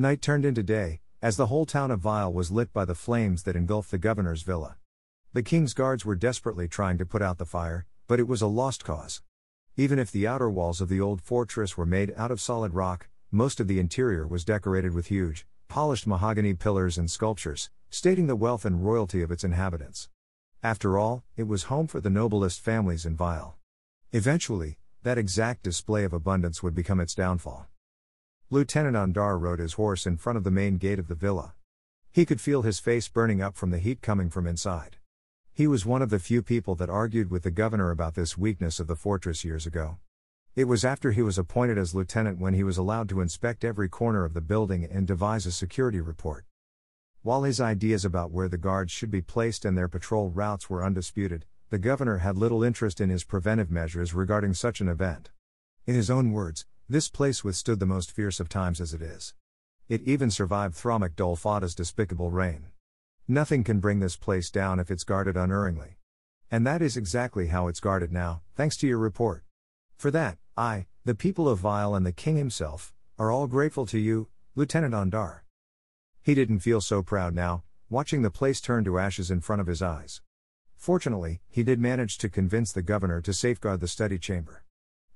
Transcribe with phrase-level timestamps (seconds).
[0.00, 3.42] Night turned into day, as the whole town of Vile was lit by the flames
[3.42, 4.76] that engulfed the governor's villa.
[5.32, 8.46] The king's guards were desperately trying to put out the fire, but it was a
[8.46, 9.22] lost cause.
[9.76, 13.08] Even if the outer walls of the old fortress were made out of solid rock,
[13.32, 18.36] most of the interior was decorated with huge, polished mahogany pillars and sculptures, stating the
[18.36, 20.08] wealth and royalty of its inhabitants.
[20.62, 23.58] After all, it was home for the noblest families in Vile.
[24.12, 27.66] Eventually, that exact display of abundance would become its downfall.
[28.50, 31.52] Lieutenant Andar rode his horse in front of the main gate of the villa.
[32.10, 34.96] He could feel his face burning up from the heat coming from inside.
[35.52, 38.80] He was one of the few people that argued with the governor about this weakness
[38.80, 39.98] of the fortress years ago.
[40.56, 43.90] It was after he was appointed as lieutenant when he was allowed to inspect every
[43.90, 46.46] corner of the building and devise a security report.
[47.20, 50.82] While his ideas about where the guards should be placed and their patrol routes were
[50.82, 55.32] undisputed, the governor had little interest in his preventive measures regarding such an event.
[55.84, 59.34] In his own words, this place withstood the most fierce of times as it is.
[59.90, 62.68] It even survived Thramak Dol Fada's despicable reign.
[63.26, 65.98] Nothing can bring this place down if it's guarded unerringly.
[66.50, 69.44] And that is exactly how it's guarded now, thanks to your report.
[69.98, 73.98] For that, I, the people of Vile and the king himself, are all grateful to
[73.98, 75.40] you, Lieutenant Andar.
[76.22, 79.66] He didn't feel so proud now, watching the place turn to ashes in front of
[79.66, 80.22] his eyes.
[80.74, 84.64] Fortunately, he did manage to convince the governor to safeguard the study chamber.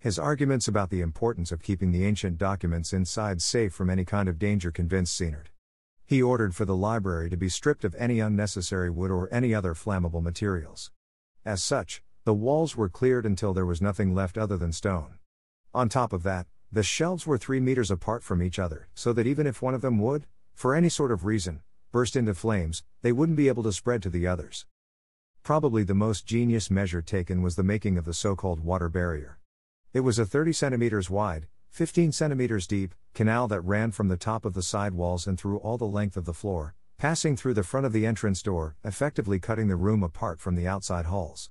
[0.00, 4.30] His arguments about the importance of keeping the ancient documents inside safe from any kind
[4.30, 5.50] of danger convinced Scenard.
[6.06, 9.74] He ordered for the library to be stripped of any unnecessary wood or any other
[9.74, 10.90] flammable materials.
[11.44, 15.18] As such, the walls were cleared until there was nothing left other than stone.
[15.74, 19.26] On top of that, the shelves were three meters apart from each other, so that
[19.26, 21.60] even if one of them would, for any sort of reason,
[21.92, 24.64] burst into flames, they wouldn't be able to spread to the others.
[25.42, 29.39] Probably the most genius measure taken was the making of the so called water barrier.
[29.92, 34.44] It was a 30 centimeters wide, 15 centimeters deep, canal that ran from the top
[34.44, 37.64] of the side walls and through all the length of the floor, passing through the
[37.64, 41.50] front of the entrance door, effectively cutting the room apart from the outside halls.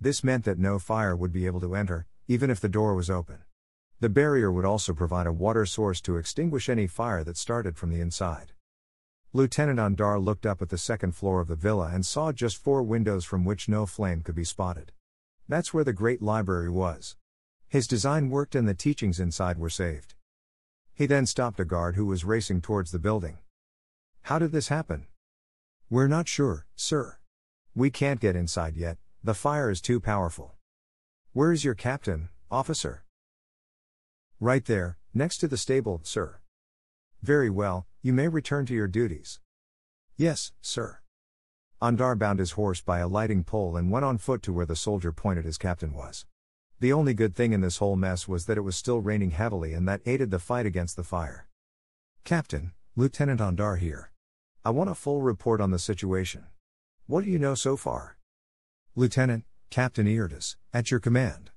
[0.00, 3.08] This meant that no fire would be able to enter, even if the door was
[3.08, 3.44] open.
[4.00, 7.90] The barrier would also provide a water source to extinguish any fire that started from
[7.90, 8.50] the inside.
[9.32, 12.82] Lieutenant Andar looked up at the second floor of the villa and saw just four
[12.82, 14.90] windows from which no flame could be spotted.
[15.48, 17.14] That's where the great library was.
[17.68, 20.14] His design worked and the teachings inside were saved.
[20.94, 23.38] He then stopped a guard who was racing towards the building.
[24.22, 25.06] How did this happen?
[25.90, 27.18] We're not sure, sir.
[27.74, 30.54] We can't get inside yet, the fire is too powerful.
[31.32, 33.04] Where is your captain, officer?
[34.40, 36.40] Right there, next to the stable, sir.
[37.22, 39.40] Very well, you may return to your duties.
[40.16, 41.00] Yes, sir.
[41.82, 44.76] Andar bound his horse by a lighting pole and went on foot to where the
[44.76, 46.24] soldier pointed his captain was.
[46.78, 49.72] The only good thing in this whole mess was that it was still raining heavily
[49.72, 51.48] and that aided the fight against the fire.
[52.22, 54.10] Captain, Lieutenant Andar here.
[54.62, 56.44] I want a full report on the situation.
[57.06, 58.18] What do you know so far?
[58.94, 61.50] Lieutenant, Captain Eardis, at your command.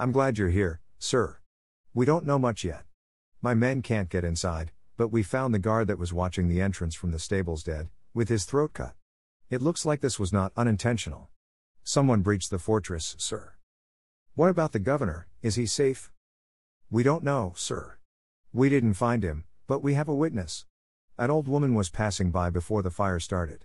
[0.00, 1.38] I'm glad you're here, sir.
[1.94, 2.82] We don't know much yet.
[3.40, 6.94] My men can't get inside, but we found the guard that was watching the entrance
[6.94, 8.94] from the stables dead, with his throat cut.
[9.48, 11.28] It looks like this was not unintentional.
[11.84, 13.55] Someone breached the fortress, sir.
[14.36, 16.12] What about the governor, is he safe?
[16.90, 17.96] We don't know, sir.
[18.52, 20.66] We didn't find him, but we have a witness.
[21.16, 23.64] An old woman was passing by before the fire started.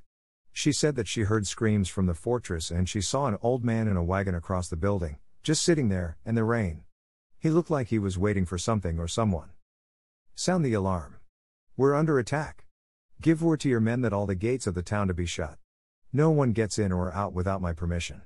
[0.53, 3.89] She said that she heard screams from the fortress and she saw an old man
[3.89, 6.85] in a wagon across the building, just sitting there, in the rain.
[7.37, 9.49] He looked like he was waiting for something or someone.
[10.35, 11.17] Sound the alarm.
[11.75, 12.63] We're under attack.
[13.19, 15.57] Give word to your men that all the gates of the town to be shut.
[16.13, 18.21] No one gets in or out without my permission.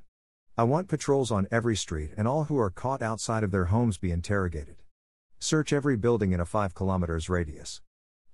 [0.58, 3.98] I want patrols on every street and all who are caught outside of their homes
[3.98, 4.78] be interrogated.
[5.38, 7.82] Search every building in a 5 kilometers radius.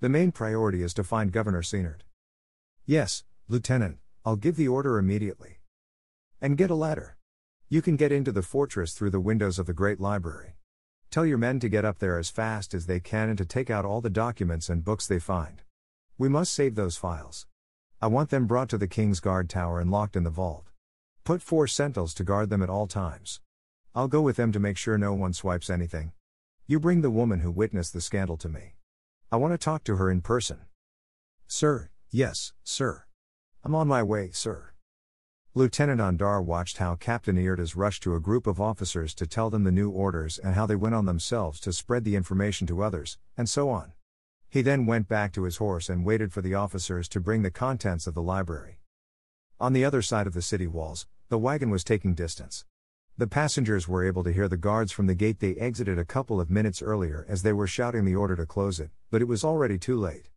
[0.02, 2.04] The main priority is to find Governor Scenard.
[2.86, 5.62] Yes, Lieutenant, I'll give the order immediately.
[6.40, 7.18] And get a ladder.
[7.70, 10.58] You can get into the fortress through the windows of the Great Library.
[11.10, 13.72] Tell your men to get up there as fast as they can and to take
[13.72, 15.64] out all the documents and books they find.
[16.20, 17.48] We must save those files.
[18.00, 20.71] I want them brought to the King's Guard Tower and locked in the vault.
[21.24, 23.42] Put four sentinels to guard them at all times.
[23.94, 26.14] I'll go with them to make sure no one swipes anything.
[26.66, 28.74] You bring the woman who witnessed the scandal to me.
[29.32, 30.62] I want to talk to her in person.
[31.46, 33.04] Sir, yes, sir.
[33.64, 34.72] I'm on my way, sir.
[35.54, 39.64] Lieutenant Andar watched how Captain Eardis rushed to a group of officers to tell them
[39.64, 43.20] the new orders and how they went on themselves to spread the information to others,
[43.38, 43.92] and so on.
[44.50, 47.52] He then went back to his horse and waited for the officers to bring the
[47.52, 48.81] contents of the library.
[49.62, 52.66] On the other side of the city walls, the wagon was taking distance.
[53.16, 56.42] The passengers were able to hear the guards from the gate they exited a couple
[56.42, 59.44] of minutes earlier as they were shouting the order to close it, but it was
[59.44, 60.32] already too late.